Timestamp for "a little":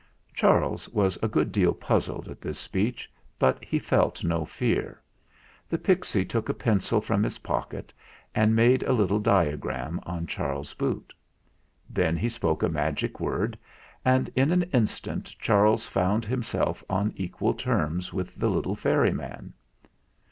8.81-9.19